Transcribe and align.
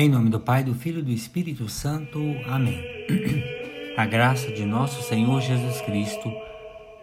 Em 0.00 0.08
nome 0.08 0.30
do 0.30 0.38
Pai, 0.38 0.62
do 0.62 0.76
Filho 0.76 1.00
e 1.00 1.02
do 1.02 1.10
Espírito 1.10 1.68
Santo. 1.68 2.20
Amém. 2.46 2.80
A 3.96 4.06
graça 4.06 4.48
de 4.52 4.64
nosso 4.64 5.02
Senhor 5.02 5.40
Jesus 5.40 5.80
Cristo, 5.80 6.32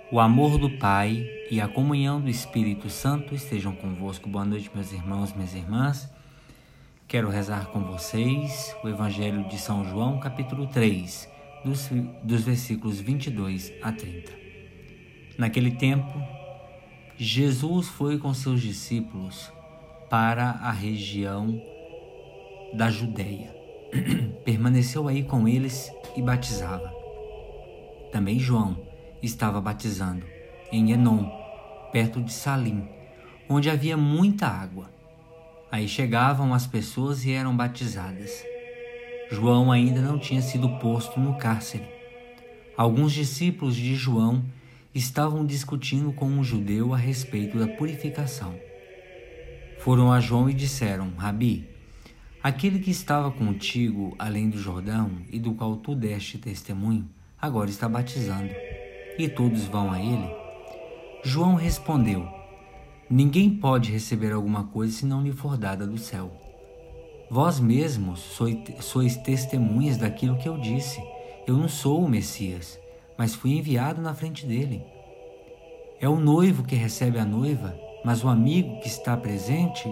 o 0.09 0.17
amor 0.17 0.57
do 0.57 0.69
Pai 0.69 1.29
e 1.51 1.59
a 1.59 1.67
comunhão 1.67 2.21
do 2.21 2.29
Espírito 2.29 2.89
Santo 2.89 3.35
estejam 3.35 3.75
convosco. 3.75 4.29
Boa 4.29 4.45
noite, 4.45 4.71
meus 4.73 4.93
irmãos, 4.93 5.33
minhas 5.33 5.53
irmãs. 5.53 6.09
Quero 7.05 7.27
rezar 7.27 7.65
com 7.65 7.81
vocês 7.81 8.73
o 8.81 8.87
Evangelho 8.87 9.45
de 9.49 9.57
São 9.57 9.83
João, 9.83 10.17
capítulo 10.17 10.65
3, 10.65 11.29
dos, 11.65 11.89
dos 12.23 12.43
versículos 12.43 13.01
22 13.01 13.73
a 13.81 13.91
30. 13.91 14.31
Naquele 15.37 15.71
tempo, 15.71 16.17
Jesus 17.17 17.89
foi 17.89 18.17
com 18.17 18.33
seus 18.33 18.61
discípulos 18.61 19.51
para 20.09 20.51
a 20.51 20.71
região 20.71 21.74
da 22.75 22.89
Judéia. 22.89 23.55
Permaneceu 24.43 25.07
aí 25.07 25.23
com 25.23 25.47
eles 25.47 25.91
e 26.15 26.21
batizava. 26.21 26.93
Também 28.11 28.37
João 28.37 28.77
estava 29.21 29.61
batizando 29.61 30.25
em 30.71 30.91
Enom, 30.91 31.29
perto 31.91 32.21
de 32.21 32.33
Salim, 32.33 32.87
onde 33.49 33.69
havia 33.69 33.95
muita 33.95 34.47
água. 34.47 34.89
Aí 35.71 35.87
chegavam 35.87 36.53
as 36.53 36.67
pessoas 36.67 37.25
e 37.25 37.31
eram 37.31 37.55
batizadas. 37.55 38.43
João 39.31 39.71
ainda 39.71 40.01
não 40.01 40.19
tinha 40.19 40.41
sido 40.41 40.69
posto 40.79 41.19
no 41.19 41.37
cárcere. 41.37 41.85
Alguns 42.77 43.13
discípulos 43.13 43.75
de 43.75 43.95
João 43.95 44.43
estavam 44.93 45.45
discutindo 45.45 46.11
com 46.13 46.25
um 46.25 46.43
judeu 46.43 46.93
a 46.93 46.97
respeito 46.97 47.57
da 47.57 47.67
purificação. 47.67 48.55
Foram 49.79 50.11
a 50.11 50.19
João 50.19 50.49
e 50.49 50.53
disseram: 50.53 51.11
Rabi, 51.17 51.74
Aquele 52.45 52.77
que 52.77 52.91
estava 52.91 53.31
contigo 53.31 54.13
além 54.19 54.51
do 54.51 54.59
Jordão 54.59 55.13
e 55.31 55.39
do 55.39 55.55
qual 55.55 55.77
tu 55.77 55.95
deste 55.95 56.37
testemunho, 56.37 57.09
agora 57.41 57.71
está 57.71 57.89
batizando, 57.89 58.51
e 59.17 59.27
todos 59.27 59.63
vão 59.63 59.91
a 59.91 59.99
ele? 59.99 60.29
João 61.23 61.55
respondeu: 61.55 62.23
Ninguém 63.09 63.49
pode 63.49 63.91
receber 63.91 64.31
alguma 64.31 64.65
coisa 64.65 64.95
se 64.95 65.07
não 65.07 65.23
lhe 65.23 65.31
for 65.31 65.57
dada 65.57 65.87
do 65.87 65.97
céu. 65.97 66.31
Vós 67.31 67.59
mesmos 67.59 68.19
sois, 68.19 68.55
sois 68.79 69.17
testemunhas 69.17 69.97
daquilo 69.97 70.37
que 70.37 70.47
eu 70.47 70.59
disse. 70.59 71.01
Eu 71.47 71.57
não 71.57 71.67
sou 71.67 72.05
o 72.05 72.07
Messias, 72.07 72.79
mas 73.17 73.33
fui 73.33 73.57
enviado 73.57 74.03
na 74.03 74.13
frente 74.13 74.45
dele. 74.45 74.83
É 75.99 76.07
o 76.07 76.19
noivo 76.19 76.63
que 76.63 76.75
recebe 76.75 77.17
a 77.17 77.25
noiva, 77.25 77.75
mas 78.05 78.23
o 78.23 78.29
amigo 78.29 78.79
que 78.81 78.87
está 78.87 79.17
presente 79.17 79.91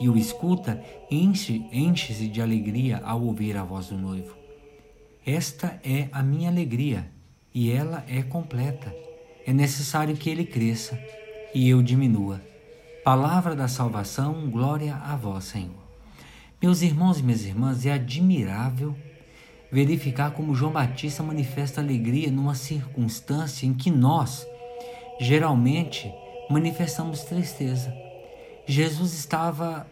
e 0.00 0.08
o 0.08 0.16
escuta, 0.16 0.82
enche-se 1.10 1.66
enche 1.72 2.28
de 2.28 2.40
alegria 2.40 3.00
ao 3.04 3.22
ouvir 3.22 3.56
a 3.56 3.64
voz 3.64 3.88
do 3.88 3.96
noivo. 3.96 4.34
Esta 5.24 5.80
é 5.84 6.08
a 6.12 6.22
minha 6.22 6.48
alegria, 6.50 7.08
e 7.54 7.70
ela 7.70 8.04
é 8.08 8.22
completa. 8.22 8.94
É 9.46 9.52
necessário 9.52 10.16
que 10.16 10.30
ele 10.30 10.44
cresça 10.44 10.98
e 11.54 11.68
eu 11.68 11.82
diminua. 11.82 12.40
Palavra 13.04 13.54
da 13.54 13.68
salvação, 13.68 14.48
glória 14.50 14.94
a 14.96 15.16
vós, 15.16 15.44
Senhor. 15.44 15.82
Meus 16.60 16.82
irmãos 16.82 17.18
e 17.18 17.22
minhas 17.22 17.44
irmãs, 17.44 17.84
é 17.84 17.92
admirável 17.92 18.96
verificar 19.70 20.30
como 20.32 20.54
João 20.54 20.70
Batista 20.70 21.22
manifesta 21.22 21.80
alegria 21.80 22.30
numa 22.30 22.54
circunstância 22.54 23.66
em 23.66 23.74
que 23.74 23.90
nós, 23.90 24.46
geralmente, 25.18 26.12
manifestamos 26.48 27.24
tristeza. 27.24 27.92
Jesus 28.66 29.12
estava 29.14 29.86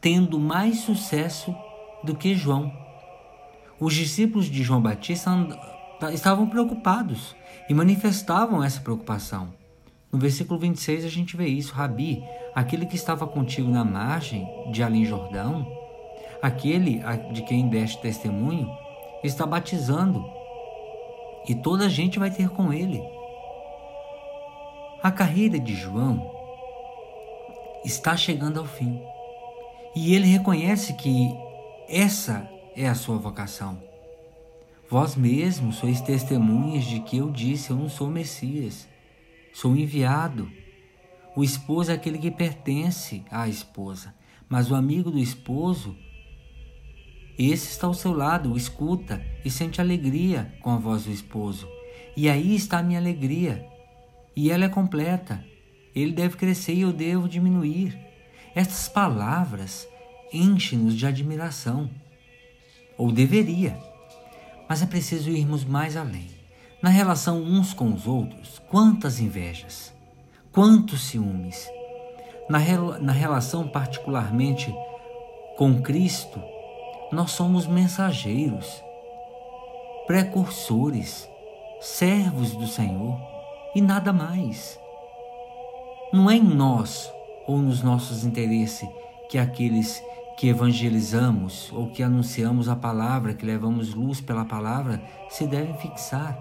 tendo 0.00 0.38
mais 0.38 0.80
sucesso 0.80 1.54
do 2.02 2.14
que 2.14 2.34
João. 2.34 2.72
Os 3.78 3.94
discípulos 3.94 4.46
de 4.46 4.62
João 4.62 4.80
Batista 4.80 5.30
estavam 6.12 6.46
preocupados 6.48 7.34
e 7.68 7.74
manifestavam 7.74 8.62
essa 8.62 8.80
preocupação. 8.80 9.54
No 10.12 10.18
versículo 10.18 10.58
26 10.58 11.04
a 11.04 11.08
gente 11.08 11.36
vê 11.36 11.46
isso: 11.46 11.72
Rabi, 11.72 12.22
aquele 12.54 12.84
que 12.84 12.96
estava 12.96 13.26
contigo 13.26 13.70
na 13.70 13.84
margem 13.84 14.46
de 14.70 14.82
Alim 14.82 15.04
Jordão, 15.04 15.66
aquele 16.42 17.00
de 17.32 17.42
quem 17.42 17.68
deste 17.68 18.00
testemunho, 18.00 18.68
está 19.22 19.46
batizando 19.46 20.24
e 21.48 21.54
toda 21.54 21.86
a 21.86 21.88
gente 21.88 22.18
vai 22.18 22.30
ter 22.30 22.50
com 22.50 22.72
ele. 22.72 23.02
A 25.02 25.10
carreira 25.10 25.58
de 25.58 25.74
João 25.74 26.39
está 27.84 28.16
chegando 28.16 28.60
ao 28.60 28.66
fim. 28.66 29.00
E 29.94 30.14
ele 30.14 30.26
reconhece 30.26 30.94
que 30.94 31.28
essa 31.88 32.48
é 32.76 32.88
a 32.88 32.94
sua 32.94 33.18
vocação. 33.18 33.82
Vós 34.88 35.14
mesmos 35.14 35.76
sois 35.76 36.00
testemunhas 36.00 36.84
de 36.84 37.00
que 37.00 37.16
eu 37.18 37.30
disse: 37.30 37.70
Eu 37.70 37.76
não 37.76 37.88
sou 37.88 38.08
Messias, 38.08 38.88
sou 39.52 39.76
enviado. 39.76 40.50
O 41.36 41.44
esposo 41.44 41.92
é 41.92 41.94
aquele 41.94 42.18
que 42.18 42.30
pertence 42.30 43.24
à 43.30 43.48
esposa, 43.48 44.14
mas 44.48 44.70
o 44.70 44.74
amigo 44.74 45.10
do 45.10 45.18
esposo, 45.18 45.96
esse 47.38 47.70
está 47.70 47.86
ao 47.86 47.94
seu 47.94 48.12
lado, 48.12 48.52
o 48.52 48.56
escuta 48.56 49.24
e 49.44 49.50
sente 49.50 49.80
alegria 49.80 50.52
com 50.60 50.70
a 50.70 50.76
voz 50.76 51.04
do 51.04 51.12
esposo. 51.12 51.68
E 52.16 52.28
aí 52.28 52.56
está 52.56 52.78
a 52.78 52.82
minha 52.82 52.98
alegria, 52.98 53.64
e 54.34 54.50
ela 54.50 54.64
é 54.64 54.68
completa. 54.68 55.44
Ele 55.94 56.12
deve 56.12 56.36
crescer 56.36 56.74
e 56.74 56.82
eu 56.82 56.92
devo 56.92 57.28
diminuir. 57.28 57.98
Estas 58.54 58.88
palavras 58.88 59.86
enchem-nos 60.32 60.94
de 60.94 61.06
admiração, 61.06 61.90
ou 62.96 63.10
deveria, 63.10 63.78
mas 64.68 64.82
é 64.82 64.86
preciso 64.86 65.30
irmos 65.30 65.64
mais 65.64 65.96
além. 65.96 66.28
Na 66.82 66.88
relação 66.88 67.42
uns 67.42 67.74
com 67.74 67.92
os 67.92 68.06
outros, 68.06 68.58
quantas 68.68 69.20
invejas, 69.20 69.92
quantos 70.52 71.02
ciúmes. 71.02 71.68
Na, 72.48 72.58
rel 72.58 73.00
na 73.00 73.12
relação, 73.12 73.68
particularmente 73.68 74.74
com 75.56 75.82
Cristo, 75.82 76.42
nós 77.12 77.32
somos 77.32 77.66
mensageiros, 77.66 78.82
precursores, 80.06 81.28
servos 81.80 82.52
do 82.52 82.66
Senhor 82.66 83.20
e 83.74 83.80
nada 83.80 84.12
mais. 84.12 84.79
Não 86.12 86.30
é 86.30 86.36
em 86.36 86.42
nós 86.42 87.10
ou 87.46 87.58
nos 87.58 87.82
nossos 87.82 88.24
interesses 88.24 88.88
que 89.30 89.38
aqueles 89.38 90.02
que 90.36 90.48
evangelizamos 90.48 91.70
ou 91.70 91.90
que 91.90 92.02
anunciamos 92.02 92.68
a 92.68 92.74
palavra, 92.74 93.34
que 93.34 93.44
levamos 93.44 93.94
luz 93.94 94.20
pela 94.20 94.44
palavra, 94.44 95.02
se 95.28 95.46
devem 95.46 95.76
fixar. 95.76 96.38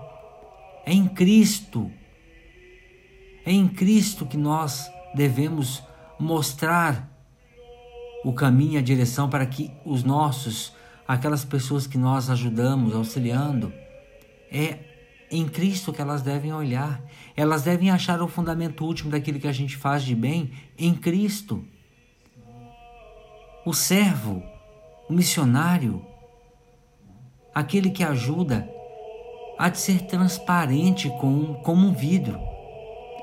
É 0.85 0.93
em 0.93 1.07
Cristo. 1.07 1.91
É 3.45 3.51
em 3.51 3.67
Cristo 3.67 4.25
que 4.25 4.37
nós 4.37 4.89
devemos 5.13 5.83
mostrar 6.17 7.09
o 8.23 8.33
caminho 8.33 8.73
e 8.73 8.77
a 8.77 8.81
direção 8.81 9.29
para 9.29 9.45
que 9.45 9.71
os 9.85 10.03
nossos, 10.03 10.73
aquelas 11.07 11.45
pessoas 11.45 11.85
que 11.85 11.97
nós 11.97 12.29
ajudamos, 12.29 12.95
auxiliando, 12.95 13.71
é 14.51 14.79
em 15.31 15.47
Cristo 15.47 15.93
que 15.93 16.01
elas 16.01 16.21
devem 16.21 16.53
olhar. 16.53 17.01
Elas 17.35 17.63
devem 17.63 17.89
achar 17.89 18.21
o 18.21 18.27
fundamento 18.27 18.83
último 18.83 19.11
daquilo 19.11 19.39
que 19.39 19.47
a 19.47 19.53
gente 19.53 19.77
faz 19.77 20.03
de 20.03 20.15
bem 20.15 20.51
em 20.77 20.93
Cristo. 20.93 21.63
O 23.65 23.73
servo, 23.73 24.41
o 25.09 25.13
missionário, 25.13 26.05
aquele 27.53 27.89
que 27.89 28.03
ajuda, 28.03 28.67
há 29.57 29.69
de 29.69 29.77
ser 29.77 30.01
transparente 30.03 31.09
com, 31.19 31.55
como 31.55 31.87
um 31.87 31.93
vidro, 31.93 32.39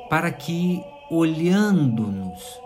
para 0.08 0.30
que 0.30 0.82
olhando-nos, 1.10 2.60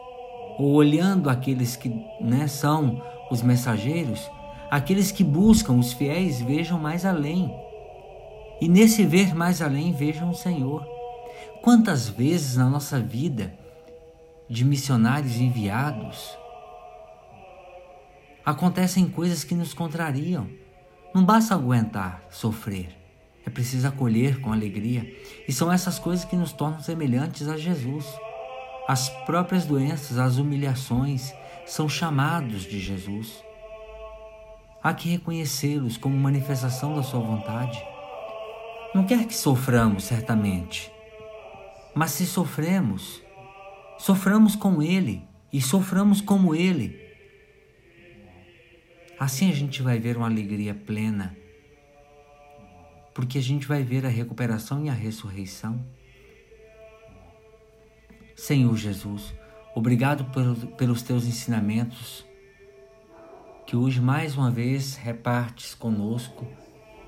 ou 0.59 0.73
olhando 0.73 1.31
aqueles 1.31 1.77
que 1.77 1.89
né, 2.21 2.47
são 2.47 3.03
os 3.31 3.43
mensageiros, 3.43 4.31
aqueles 4.71 5.11
que 5.11 5.25
buscam 5.25 5.75
os 5.75 5.93
fiéis 5.93 6.41
vejam 6.41 6.79
mais 6.79 7.07
além 7.07 7.55
e 8.61 8.69
nesse 8.69 9.05
ver 9.05 9.35
mais 9.35 9.63
além, 9.63 9.93
vejam 9.93 10.31
o 10.31 10.35
Senhor. 10.35 10.87
Quantas 11.63 12.09
vezes 12.09 12.57
na 12.57 12.69
nossa 12.69 13.01
vida 13.01 13.59
de 14.49 14.65
missionários 14.65 15.37
enviados 15.37 16.37
acontecem 18.45 19.09
coisas 19.09 19.45
que 19.45 19.55
nos 19.55 19.73
contrariam. 19.73 20.49
Não 21.15 21.25
basta 21.25 21.55
aguentar, 21.55 22.23
sofrer. 22.31 22.97
É 23.47 23.51
preciso 23.51 23.87
acolher 23.87 24.41
com 24.41 24.53
alegria. 24.53 25.07
E 25.47 25.53
são 25.53 25.73
essas 25.73 25.99
coisas 25.99 26.25
que 26.25 26.37
nos 26.37 26.53
tornam 26.53 26.81
semelhantes 26.81 27.49
a 27.49 27.57
Jesus. 27.57 28.07
As 28.89 29.09
próprias 29.25 29.65
doenças, 29.65 30.19
as 30.19 30.37
humilhações, 30.37 31.33
são 31.65 31.89
chamados 31.89 32.63
de 32.63 32.81
Jesus. 32.81 33.43
Há 34.83 34.93
que 34.95 35.11
reconhecê-los 35.11 35.97
como 35.97 36.17
manifestação 36.17 36.95
da 36.95 37.03
Sua 37.03 37.21
vontade. 37.21 37.81
Não 38.93 39.07
quer 39.07 39.25
que 39.27 39.35
soframos, 39.35 40.05
certamente, 40.05 40.91
mas 41.95 42.11
se 42.11 42.27
sofremos, 42.27 43.23
soframos 43.99 44.57
com 44.57 44.83
Ele 44.83 45.23
e 45.53 45.61
soframos 45.61 46.21
como 46.21 46.57
Ele. 46.57 46.99
Assim 49.19 49.49
a 49.49 49.55
gente 49.55 49.81
vai 49.81 49.99
ver 50.01 50.17
uma 50.17 50.27
alegria 50.27 50.75
plena, 50.75 51.37
porque 53.15 53.39
a 53.39 53.43
gente 53.43 53.67
vai 53.67 53.85
ver 53.85 54.05
a 54.05 54.09
recuperação 54.09 54.85
e 54.85 54.89
a 54.89 54.93
ressurreição. 54.93 55.85
Senhor 58.35 58.77
Jesus, 58.77 59.33
obrigado 59.73 60.25
pelos 60.77 61.03
teus 61.03 61.27
ensinamentos, 61.27 62.27
que 63.67 63.77
hoje 63.77 64.01
mais 64.01 64.37
uma 64.37 64.51
vez 64.51 64.97
repartes 64.97 65.77
conosco 65.77 66.45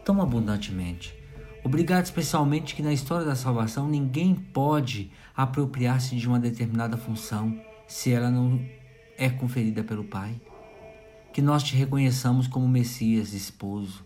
tão 0.05 0.23
abundantemente. 0.23 1.21
Obrigado 1.65 2.05
especialmente 2.05 2.75
que 2.75 2.83
na 2.83 2.93
história 2.93 3.25
da 3.25 3.37
salvação 3.37 3.89
ninguém 3.89 4.35
pode 4.35 5.13
apropriar-se 5.35 6.17
de 6.17 6.27
uma 6.27 6.41
determinada 6.41 6.97
função 6.97 7.57
se 7.87 8.11
ela 8.11 8.31
não 8.31 8.61
é 9.17 9.31
conferida 9.31 9.85
pelo 9.85 10.03
Pai. 10.03 10.41
Que 11.33 11.41
nós 11.41 11.63
te 11.63 11.77
reconheçamos 11.77 12.49
como 12.49 12.69
Messias, 12.69 13.33
esposo, 13.33 14.05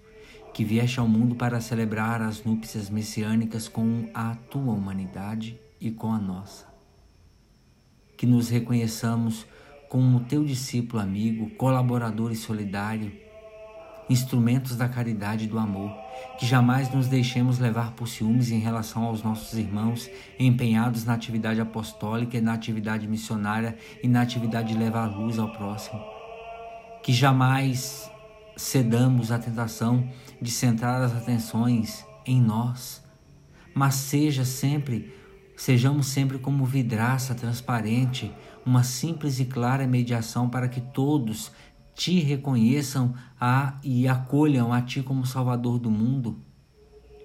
que 0.52 0.64
vieste 0.64 1.00
ao 1.00 1.08
mundo 1.08 1.34
para 1.34 1.60
celebrar 1.60 2.20
as 2.20 2.44
núpcias 2.44 2.90
messiânicas 2.90 3.68
com 3.68 4.08
a 4.12 4.34
tua 4.34 4.74
humanidade 4.74 5.58
e 5.80 5.90
com 5.90 6.12
a 6.12 6.18
nossa. 6.18 6.66
Que 8.18 8.26
nos 8.26 8.50
reconheçamos 8.50 9.46
como 9.88 10.20
teu 10.20 10.44
discípulo 10.44 11.02
amigo, 11.02 11.50
colaborador 11.56 12.32
e 12.32 12.36
solidário 12.36 13.25
instrumentos 14.08 14.76
da 14.76 14.88
caridade 14.88 15.44
e 15.44 15.48
do 15.48 15.58
amor, 15.58 15.92
que 16.38 16.46
jamais 16.46 16.92
nos 16.92 17.08
deixemos 17.08 17.58
levar 17.58 17.92
por 17.92 18.06
ciúmes 18.06 18.50
em 18.50 18.58
relação 18.58 19.04
aos 19.04 19.22
nossos 19.22 19.58
irmãos 19.58 20.08
empenhados 20.38 21.04
na 21.04 21.14
atividade 21.14 21.60
apostólica 21.60 22.36
e 22.36 22.40
na 22.40 22.52
atividade 22.52 23.06
missionária 23.06 23.76
e 24.02 24.08
na 24.08 24.22
atividade 24.22 24.72
de 24.72 24.78
levar 24.78 25.06
luz 25.06 25.38
ao 25.38 25.52
próximo. 25.52 26.00
Que 27.02 27.12
jamais 27.12 28.10
cedamos 28.56 29.30
à 29.30 29.38
tentação 29.38 30.08
de 30.40 30.50
centrar 30.50 31.02
as 31.02 31.14
atenções 31.14 32.04
em 32.24 32.40
nós, 32.40 33.02
mas 33.74 33.94
seja 33.94 34.44
sempre, 34.44 35.14
sejamos 35.56 36.06
sempre 36.06 36.38
como 36.38 36.64
vidraça 36.64 37.34
transparente, 37.34 38.32
uma 38.64 38.82
simples 38.82 39.38
e 39.38 39.44
clara 39.44 39.86
mediação 39.86 40.48
para 40.48 40.68
que 40.68 40.80
todos 40.80 41.52
te 41.96 42.20
reconheçam 42.20 43.14
a, 43.40 43.80
e 43.82 44.06
acolham 44.06 44.70
a 44.70 44.82
Ti 44.82 45.02
como 45.02 45.24
Salvador 45.24 45.78
do 45.78 45.90
mundo 45.90 46.38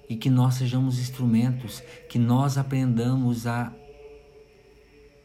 e 0.09 0.15
que 0.15 0.29
nós 0.29 0.55
sejamos 0.55 0.97
instrumentos, 0.97 1.83
que 2.09 2.17
nós 2.17 2.57
aprendamos 2.57 3.45
a 3.45 3.73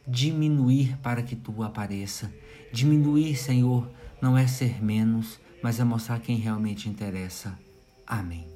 diminuir 0.07 0.97
para 0.99 1.23
que 1.23 1.37
Tu 1.37 1.63
apareça. 1.63 2.33
Diminuir, 2.73 3.37
Senhor, 3.37 3.89
não 4.21 4.37
é 4.37 4.49
ser 4.49 4.83
menos, 4.83 5.39
mas 5.63 5.79
é 5.79 5.85
mostrar 5.85 6.19
quem 6.19 6.37
realmente 6.37 6.89
interessa. 6.89 7.57
Amém. 8.05 8.49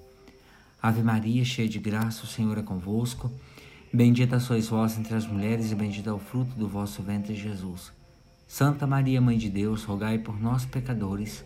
Ave 0.82 1.02
Maria, 1.02 1.44
cheia 1.44 1.68
de 1.68 1.78
graça, 1.78 2.24
o 2.24 2.28
Senhor 2.28 2.58
é 2.58 2.62
convosco. 2.62 3.30
Bendita 3.92 4.40
sois 4.40 4.68
vós 4.68 4.98
entre 4.98 5.14
as 5.14 5.26
mulheres, 5.26 5.70
e 5.70 5.74
bendito 5.74 6.08
é 6.08 6.12
o 6.12 6.18
fruto 6.18 6.56
do 6.56 6.68
vosso 6.68 7.00
ventre, 7.02 7.34
Jesus. 7.34 7.92
Santa 8.52 8.84
Maria, 8.84 9.20
Mãe 9.20 9.38
de 9.38 9.48
Deus, 9.48 9.84
rogai 9.84 10.18
por 10.18 10.40
nós, 10.40 10.66
pecadores, 10.66 11.44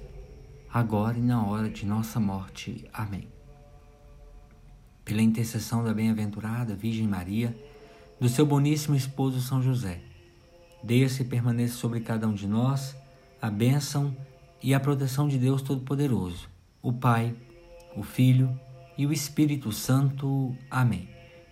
agora 0.72 1.18
e 1.18 1.20
na 1.20 1.44
hora 1.46 1.68
de 1.68 1.84
nossa 1.84 2.18
morte. 2.18 2.88
Amém. 2.94 3.28
Pela 5.04 5.20
intercessão 5.20 5.84
da 5.84 5.92
bem-aventurada 5.92 6.74
Virgem 6.74 7.06
Maria, 7.06 7.54
do 8.18 8.26
seu 8.26 8.46
boníssimo 8.46 8.96
esposo 8.96 9.42
São 9.42 9.62
José, 9.62 10.00
desça 10.82 11.20
e 11.20 11.26
permaneça 11.26 11.74
sobre 11.74 12.00
cada 12.00 12.26
um 12.26 12.32
de 12.32 12.46
nós 12.46 12.96
a 13.40 13.50
bênção 13.50 14.16
e 14.62 14.72
a 14.72 14.80
proteção 14.80 15.28
de 15.28 15.36
Deus 15.36 15.60
Todo-Poderoso, 15.60 16.48
o 16.80 16.90
Pai, 16.90 17.36
o 17.94 18.02
Filho 18.02 18.58
e 18.96 19.06
o 19.06 19.12
Espírito 19.12 19.70
Santo. 19.72 20.56
Amém. 20.70 21.06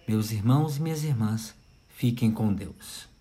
Meus 0.09 0.33
irmãos 0.33 0.79
e 0.79 0.83
minhas 0.83 1.05
irmãs, 1.05 1.55
fiquem 1.89 2.31
com 2.31 2.55
Deus. 2.55 3.12